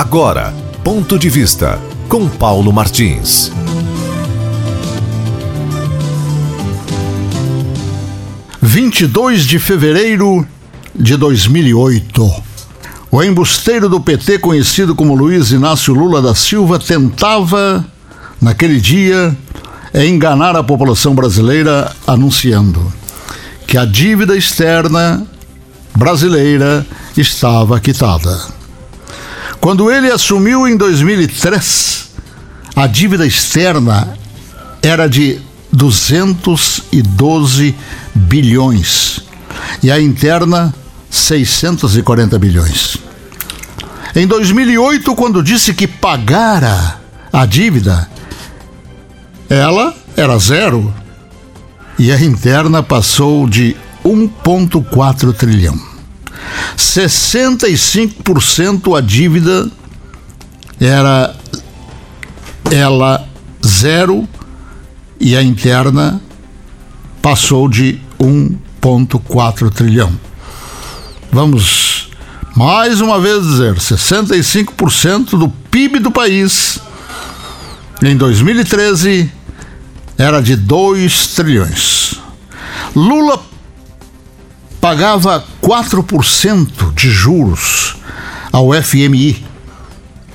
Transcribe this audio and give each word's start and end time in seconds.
Agora, 0.00 0.54
ponto 0.82 1.18
de 1.18 1.28
vista 1.28 1.78
com 2.08 2.26
Paulo 2.26 2.72
Martins. 2.72 3.52
Vinte 8.62 9.06
de 9.46 9.58
fevereiro 9.58 10.48
de 10.94 11.18
2008. 11.18 12.42
O 13.10 13.22
embusteiro 13.22 13.90
do 13.90 14.00
PT, 14.00 14.38
conhecido 14.38 14.94
como 14.94 15.14
Luiz 15.14 15.50
Inácio 15.50 15.92
Lula 15.92 16.22
da 16.22 16.34
Silva, 16.34 16.78
tentava, 16.78 17.84
naquele 18.40 18.80
dia, 18.80 19.36
enganar 19.92 20.56
a 20.56 20.64
população 20.64 21.14
brasileira 21.14 21.94
anunciando 22.06 22.90
que 23.66 23.76
a 23.76 23.84
dívida 23.84 24.34
externa 24.34 25.26
brasileira 25.94 26.86
estava 27.18 27.78
quitada. 27.78 28.59
Quando 29.60 29.90
ele 29.90 30.10
assumiu 30.10 30.66
em 30.66 30.76
2003, 30.76 32.08
a 32.74 32.86
dívida 32.86 33.26
externa 33.26 34.16
era 34.82 35.06
de 35.06 35.38
212 35.70 37.74
bilhões 38.14 39.20
e 39.82 39.90
a 39.90 40.00
interna 40.00 40.74
640 41.10 42.38
bilhões. 42.38 42.96
Em 44.16 44.26
2008, 44.26 45.14
quando 45.14 45.42
disse 45.42 45.74
que 45.74 45.86
pagara 45.86 46.98
a 47.30 47.44
dívida, 47.44 48.08
ela 49.48 49.94
era 50.16 50.38
zero 50.38 50.92
e 51.98 52.10
a 52.10 52.18
interna 52.18 52.82
passou 52.82 53.46
de 53.46 53.76
1,4 54.04 55.34
trilhão. 55.34 55.89
65% 56.76 58.96
a 58.96 59.00
dívida 59.00 59.70
era 60.80 61.34
ela 62.70 63.28
zero 63.64 64.28
e 65.18 65.36
a 65.36 65.42
interna 65.42 66.20
passou 67.20 67.68
de 67.68 68.00
1,4 68.18 69.70
trilhão. 69.70 70.12
Vamos 71.30 72.10
mais 72.56 73.00
uma 73.00 73.20
vez 73.20 73.42
dizer: 73.42 73.76
65% 73.76 75.38
do 75.38 75.48
PIB 75.48 75.98
do 75.98 76.10
país 76.10 76.78
em 78.02 78.16
2013 78.16 79.30
era 80.16 80.40
de 80.40 80.56
2 80.56 81.26
trilhões. 81.28 82.14
Lula 82.94 83.40
pagava 84.80 85.44
4% 85.62 86.92
de 86.94 87.10
juros 87.10 87.96
ao 88.52 88.70
FMI. 88.72 89.44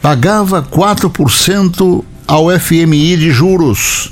Pagava 0.00 0.62
4% 0.62 2.04
ao 2.26 2.46
FMI 2.58 3.16
de 3.16 3.30
juros. 3.30 4.10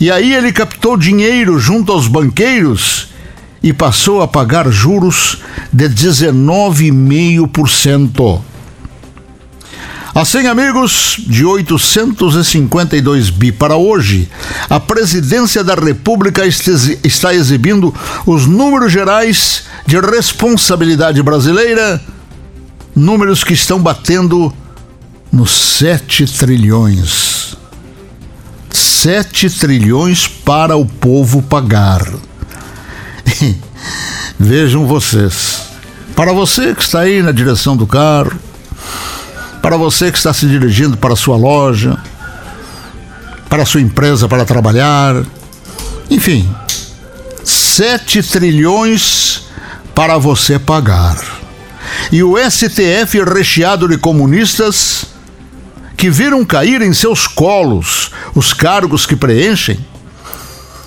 E 0.00 0.10
aí 0.10 0.32
ele 0.34 0.50
captou 0.52 0.96
dinheiro 0.96 1.58
junto 1.58 1.92
aos 1.92 2.08
banqueiros 2.08 3.08
e 3.62 3.70
passou 3.72 4.20
a 4.20 4.28
pagar 4.28 4.68
juros 4.68 5.38
de 5.72 5.88
19,5%. 5.88 8.42
Assim, 10.14 10.46
amigos, 10.46 11.16
de 11.26 11.42
852 11.42 13.30
bi 13.30 13.50
para 13.50 13.76
hoje, 13.76 14.28
a 14.68 14.78
presidência 14.78 15.64
da 15.64 15.74
República 15.74 16.44
está 16.46 17.32
exibindo 17.32 17.94
os 18.26 18.46
números 18.46 18.92
gerais 18.92 19.64
de 19.86 19.98
responsabilidade 19.98 21.22
brasileira, 21.22 21.98
números 22.94 23.42
que 23.42 23.54
estão 23.54 23.78
batendo 23.78 24.52
nos 25.32 25.50
7 25.50 26.26
trilhões. 26.26 27.56
7 28.70 29.48
trilhões 29.48 30.28
para 30.28 30.76
o 30.76 30.84
povo 30.84 31.40
pagar. 31.40 32.06
Vejam 34.38 34.86
vocês. 34.86 35.62
Para 36.14 36.34
você 36.34 36.74
que 36.74 36.82
está 36.82 37.00
aí 37.00 37.22
na 37.22 37.32
direção 37.32 37.74
do 37.74 37.86
carro, 37.86 38.38
para 39.62 39.76
você 39.76 40.10
que 40.10 40.18
está 40.18 40.34
se 40.34 40.46
dirigindo 40.46 40.96
para 40.96 41.14
a 41.14 41.16
sua 41.16 41.36
loja, 41.36 41.96
para 43.48 43.62
a 43.62 43.66
sua 43.66 43.80
empresa 43.80 44.28
para 44.28 44.44
trabalhar, 44.44 45.22
enfim, 46.10 46.52
7 47.44 48.22
trilhões 48.24 49.44
para 49.94 50.18
você 50.18 50.58
pagar. 50.58 51.16
E 52.10 52.22
o 52.24 52.34
STF 52.36 53.22
recheado 53.22 53.86
de 53.86 53.96
comunistas 53.96 55.06
que 55.96 56.10
viram 56.10 56.44
cair 56.44 56.82
em 56.82 56.92
seus 56.92 57.28
colos 57.28 58.10
os 58.34 58.52
cargos 58.52 59.06
que 59.06 59.14
preenchem, 59.14 59.78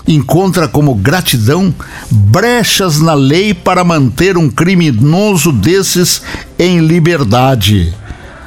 encontra 0.05 0.67
como 0.67 0.93
gratidão 0.93 1.73
brechas 2.11 2.99
na 2.99 3.13
lei 3.13 3.53
para 3.53 3.83
manter 3.83 4.37
um 4.37 4.49
criminoso 4.49 5.51
desses 5.51 6.21
em 6.59 6.79
liberdade 6.79 7.95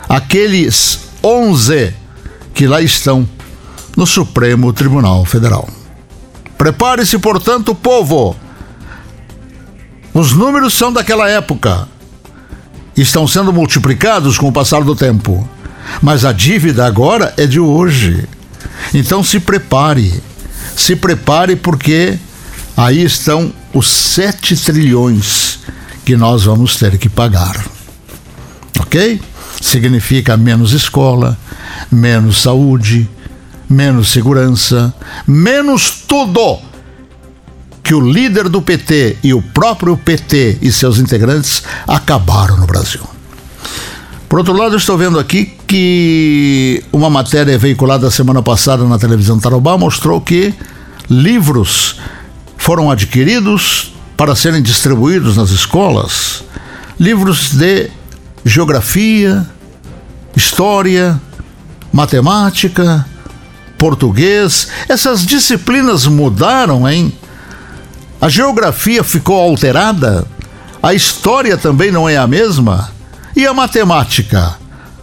aqueles 0.08 1.00
11 1.22 1.92
que 2.54 2.66
lá 2.66 2.80
estão 2.80 3.28
no 3.96 4.06
Supremo 4.06 4.72
Tribunal 4.72 5.24
Federal. 5.24 5.68
Prepare-se, 6.56 7.18
portanto, 7.18 7.74
povo. 7.74 8.34
Os 10.14 10.32
números 10.32 10.74
são 10.74 10.92
daquela 10.92 11.28
época. 11.28 11.86
Estão 12.96 13.28
sendo 13.28 13.52
multiplicados 13.52 14.38
com 14.38 14.48
o 14.48 14.52
passar 14.52 14.82
do 14.82 14.96
tempo. 14.96 15.48
Mas 16.02 16.24
a 16.24 16.32
dívida 16.32 16.86
agora 16.86 17.32
é 17.36 17.46
de 17.46 17.60
hoje. 17.60 18.26
Então 18.92 19.22
se 19.22 19.38
prepare. 19.38 20.22
Se 20.76 20.96
prepare 20.96 21.54
porque 21.56 22.18
aí 22.76 23.04
estão 23.04 23.52
os 23.72 23.88
7 23.88 24.56
trilhões 24.56 25.60
que 26.04 26.16
nós 26.16 26.44
vamos 26.44 26.76
ter 26.76 26.98
que 26.98 27.08
pagar. 27.08 27.64
Ok? 28.80 29.20
Significa 29.60 30.36
menos 30.36 30.72
escola, 30.72 31.36
menos 31.90 32.42
saúde, 32.42 33.08
menos 33.68 34.08
segurança, 34.08 34.94
menos 35.26 35.90
tudo 36.06 36.58
que 37.82 37.94
o 37.94 38.00
líder 38.00 38.48
do 38.48 38.60
PT 38.60 39.18
e 39.22 39.32
o 39.32 39.40
próprio 39.40 39.96
PT 39.96 40.58
e 40.60 40.70
seus 40.70 40.98
integrantes 40.98 41.62
acabaram 41.86 42.56
no 42.58 42.66
Brasil. 42.66 43.00
Por 44.28 44.40
outro 44.40 44.52
lado, 44.52 44.76
estou 44.76 44.98
vendo 44.98 45.18
aqui 45.18 45.46
que 45.66 46.84
uma 46.92 47.08
matéria 47.08 47.56
veiculada 47.56 48.10
semana 48.10 48.42
passada 48.42 48.84
na 48.84 48.98
televisão 48.98 49.38
Tarobá 49.38 49.78
mostrou 49.78 50.20
que 50.20 50.52
livros 51.08 51.96
foram 52.58 52.90
adquiridos 52.90 53.94
para 54.18 54.36
serem 54.36 54.60
distribuídos 54.60 55.38
nas 55.38 55.48
escolas. 55.48 56.44
Livros 57.00 57.54
de 57.54 57.90
geografia, 58.44 59.46
história, 60.36 61.20
matemática, 61.92 63.06
português. 63.76 64.68
Essas 64.88 65.24
disciplinas 65.24 66.06
mudaram, 66.06 66.88
hein? 66.88 67.12
A 68.20 68.28
geografia 68.28 69.04
ficou 69.04 69.36
alterada, 69.40 70.26
a 70.82 70.94
história 70.94 71.56
também 71.56 71.90
não 71.90 72.08
é 72.08 72.16
a 72.16 72.26
mesma. 72.26 72.90
E 73.34 73.46
a 73.46 73.54
matemática? 73.54 74.56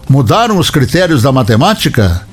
Mudaram 0.09 0.57
os 0.57 0.69
critérios 0.69 1.21
da 1.21 1.31
matemática? 1.31 2.25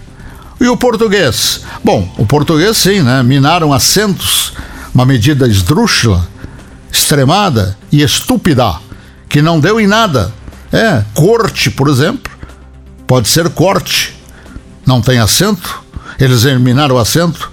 E 0.60 0.66
o 0.69 0.76
português? 0.76 1.60
Bom, 1.84 2.12
o 2.19 2.26
português 2.26 2.76
sim, 2.76 3.02
né? 3.02 3.22
Minaram 3.22 3.72
acentos, 3.72 4.52
uma 4.94 5.06
medida 5.06 5.48
esdrúxula, 5.48 6.26
extremada 6.90 7.76
e 7.90 8.02
estúpida, 8.02 8.75
que 9.28 9.40
não 9.40 9.58
deu 9.58 9.81
em 9.81 9.87
nada. 9.87 10.32
É, 10.72 11.04
corte, 11.14 11.70
por 11.70 11.88
exemplo, 11.88 12.32
pode 13.06 13.28
ser 13.28 13.48
corte, 13.50 14.16
não 14.86 15.02
tem 15.02 15.19
acento, 15.19 15.82
eles 16.19 16.44
eliminaram 16.44 16.96
o 16.96 16.98
acento, 16.98 17.52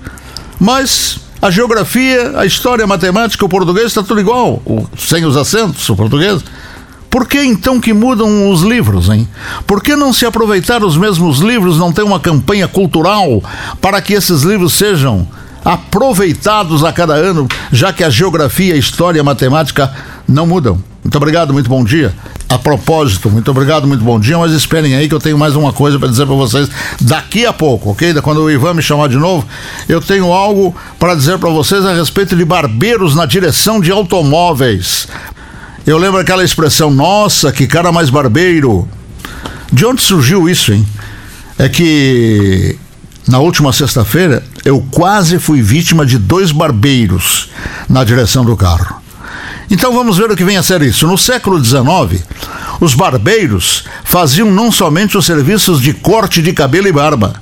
mas 0.60 1.20
a 1.42 1.52
geografia, 1.52 2.40
a 2.40 2.46
história, 2.46 2.84
a 2.84 2.88
matemática, 2.88 3.46
o 3.46 3.50
português 3.50 3.88
está 3.88 4.02
tudo 4.02 4.22
igual, 4.22 4.62
sem 4.98 5.26
os 5.26 5.36
acentos, 5.36 5.88
o 5.90 5.96
português. 5.96 6.44
Por 7.10 7.28
que 7.28 7.44
então 7.44 7.82
que 7.82 7.92
mudam 7.92 8.52
os 8.52 8.62
livros, 8.62 9.10
hein? 9.10 9.28
Por 9.66 9.82
que 9.82 9.96
não 9.96 10.14
se 10.14 10.26
aproveitar 10.26 10.84
os 10.84 10.96
mesmos 10.96 11.40
livros, 11.40 11.78
não 11.78 11.92
ter 11.92 12.04
uma 12.04 12.20
campanha 12.20 12.68
cultural 12.68 13.44
para 13.82 14.02
que 14.02 14.14
esses 14.14 14.44
livros 14.44 14.74
sejam 14.74 15.28
aproveitados 15.66 16.84
a 16.84 16.94
cada 16.94 17.16
ano, 17.16 17.48
já 17.72 17.92
que 17.92 18.04
a 18.04 18.10
geografia, 18.10 18.76
a 18.76 18.78
história 18.78 19.22
a 19.22 19.24
matemática 19.24 19.92
não 20.28 20.46
mudam? 20.46 20.89
Muito 21.04 21.16
obrigado, 21.16 21.54
muito 21.54 21.70
bom 21.70 21.84
dia. 21.84 22.14
A 22.50 22.58
propósito, 22.58 23.30
muito 23.30 23.50
obrigado, 23.50 23.88
muito 23.88 24.04
bom 24.04 24.20
dia, 24.20 24.38
mas 24.38 24.52
esperem 24.52 24.96
aí 24.96 25.08
que 25.08 25.16
eu 25.16 25.20
tenho 25.20 25.38
mais 25.38 25.56
uma 25.56 25.72
coisa 25.72 25.98
para 25.98 26.10
dizer 26.10 26.26
para 26.26 26.36
vocês 26.36 26.70
daqui 27.00 27.46
a 27.46 27.54
pouco, 27.54 27.92
ok? 27.92 28.14
Quando 28.22 28.42
o 28.42 28.52
Ivan 28.52 28.74
me 28.74 28.82
chamar 28.82 29.08
de 29.08 29.16
novo, 29.16 29.48
eu 29.88 30.02
tenho 30.02 30.32
algo 30.34 30.76
para 31.00 31.16
dizer 31.16 31.38
para 31.38 31.50
vocês 31.50 31.86
a 31.86 31.94
respeito 31.94 32.36
de 32.36 32.44
barbeiros 32.44 33.16
na 33.16 33.26
direção 33.26 33.80
de 33.80 33.92
automóveis. 33.92 35.08
Eu 35.86 35.98
lembro 35.98 36.20
aquela 36.20 36.44
expressão, 36.44 36.92
nossa, 36.92 37.52
que 37.52 37.66
cara 37.66 37.92
mais 37.92 38.10
barbeiro. 38.10 38.88
De 39.72 39.86
onde 39.86 40.02
surgiu 40.02 40.50
isso, 40.50 40.74
hein? 40.74 40.86
É 41.58 41.70
que 41.70 42.78
na 43.28 43.40
última 43.40 43.72
sexta-feira 43.72 44.44
eu 44.66 44.86
quase 44.92 45.40
fui 45.40 45.62
vítima 45.62 46.06
de 46.06 46.18
dois 46.18 46.52
barbeiros 46.52 47.50
na 47.88 48.04
direção 48.04 48.44
do 48.44 48.58
carro. 48.58 48.99
Então 49.70 49.94
vamos 49.94 50.18
ver 50.18 50.32
o 50.32 50.36
que 50.36 50.44
vem 50.44 50.58
a 50.58 50.64
ser 50.64 50.82
isso. 50.82 51.08
No 51.08 51.18
século 51.18 51.64
XIX, 51.64 52.24
os 52.80 52.94
barbeiros 52.94 53.86
faziam 54.04 54.52
não 54.52 54.72
somente 54.72 55.18
os 55.18 55.26
serviços 55.26 55.82
de 55.82 55.94
corte 55.94 56.42
de 56.42 56.54
cabelo 56.54 56.88
e 56.88 56.92
barba, 56.92 57.34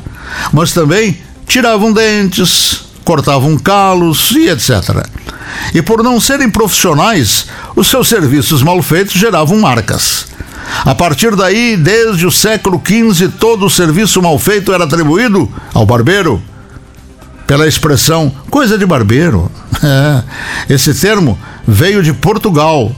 mas 0.52 0.74
também 0.74 1.22
tiravam 1.48 1.94
dentes, 1.94 2.84
cortavam 3.04 3.58
calos 3.58 4.32
e 4.32 4.50
etc. 4.50 5.08
E 5.74 5.82
por 5.82 6.04
não 6.04 6.20
serem 6.20 6.50
profissionais, 6.50 7.46
os 7.76 7.88
seus 7.88 8.10
serviços 8.10 8.62
mal 8.62 8.82
feitos 8.82 9.14
geravam 9.14 9.58
marcas. 9.60 10.26
A 10.84 10.94
partir 10.94 11.36
daí, 11.36 11.78
desde 11.78 12.26
o 12.26 12.32
século 12.32 12.82
XV, 12.86 13.30
todo 13.40 13.66
o 13.66 13.70
serviço 13.70 14.22
mal 14.22 14.38
feito 14.38 14.74
era 14.74 14.84
atribuído 14.84 15.50
ao 15.74 15.86
barbeiro, 15.86 16.44
pela 17.48 17.68
expressão 17.68 18.32
coisa 18.52 18.78
de 18.78 18.86
barbeiro. 18.86 19.50
É, 19.84 20.24
esse 20.74 20.92
termo 20.92 21.38
veio 21.68 22.02
de 22.02 22.12
Portugal. 22.12 22.92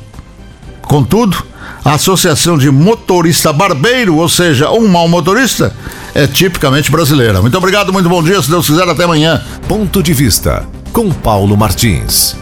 Contudo, 0.81 1.43
a 1.83 1.95
associação 1.95 2.57
de 2.57 2.71
motorista 2.71 3.51
barbeiro, 3.51 4.15
ou 4.15 4.29
seja, 4.29 4.71
um 4.71 4.87
mau 4.87 5.05
motorista, 5.05 5.75
é 6.15 6.25
tipicamente 6.25 6.89
brasileira. 6.89 7.41
Muito 7.41 7.57
obrigado, 7.57 7.91
muito 7.91 8.07
bom 8.07 8.23
dia. 8.23 8.41
Se 8.41 8.49
Deus 8.49 8.65
quiser, 8.65 8.87
até 8.87 9.03
amanhã. 9.03 9.43
Ponto 9.67 10.01
de 10.01 10.13
vista 10.13 10.65
com 10.93 11.11
Paulo 11.11 11.57
Martins. 11.57 12.35